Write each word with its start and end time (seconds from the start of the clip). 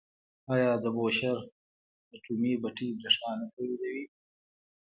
آیا 0.53 0.71
د 0.83 0.85
بوشهر 0.95 1.37
اټومي 2.13 2.53
بټۍ 2.61 2.87
بریښنا 2.97 3.31
نه 3.39 3.47
تولیدوي؟ 3.53 4.05